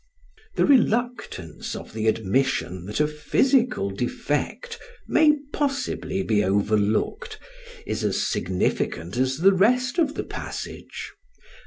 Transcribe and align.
]The 0.57 0.65
reluctance 0.65 1.75
of 1.75 1.93
the 1.93 2.07
admission 2.07 2.85
that 2.85 2.99
a 2.99 3.05
physical 3.07 3.91
defect 3.91 4.79
may 5.07 5.33
possibly 5.53 6.23
be 6.23 6.43
overlooked 6.43 7.37
is 7.85 8.03
as 8.03 8.19
significant 8.19 9.15
as 9.15 9.37
the 9.37 9.53
rest 9.53 9.99
of 9.99 10.15
the 10.15 10.23
passage. 10.23 11.11